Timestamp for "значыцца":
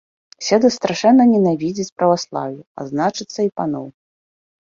2.93-3.39